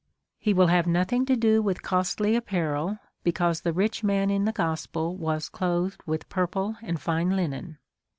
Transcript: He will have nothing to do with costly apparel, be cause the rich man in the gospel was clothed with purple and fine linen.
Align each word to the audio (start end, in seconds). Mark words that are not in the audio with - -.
He 0.39 0.51
will 0.51 0.65
have 0.65 0.87
nothing 0.87 1.27
to 1.27 1.35
do 1.35 1.61
with 1.61 1.83
costly 1.83 2.35
apparel, 2.35 2.97
be 3.23 3.31
cause 3.31 3.61
the 3.61 3.71
rich 3.71 4.03
man 4.03 4.31
in 4.31 4.45
the 4.45 4.51
gospel 4.51 5.15
was 5.15 5.47
clothed 5.47 6.01
with 6.07 6.27
purple 6.27 6.75
and 6.81 6.99
fine 6.99 7.35
linen. 7.35 7.77